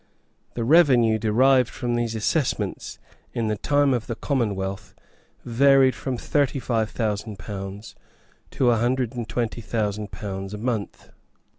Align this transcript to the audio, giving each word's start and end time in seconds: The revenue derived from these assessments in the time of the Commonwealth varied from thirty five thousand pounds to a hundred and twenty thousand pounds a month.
The 0.55 0.63
revenue 0.63 1.19
derived 1.19 1.69
from 1.69 1.93
these 1.93 2.15
assessments 2.15 2.97
in 3.33 3.49
the 3.49 3.55
time 3.55 3.93
of 3.93 4.07
the 4.07 4.15
Commonwealth 4.15 4.95
varied 5.45 5.93
from 5.93 6.17
thirty 6.17 6.57
five 6.57 6.89
thousand 6.89 7.37
pounds 7.37 7.93
to 8.49 8.71
a 8.71 8.77
hundred 8.77 9.13
and 9.13 9.29
twenty 9.29 9.61
thousand 9.61 10.09
pounds 10.11 10.55
a 10.55 10.57
month. 10.57 11.11